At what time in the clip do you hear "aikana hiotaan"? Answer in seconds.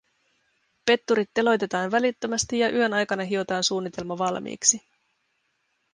2.93-3.63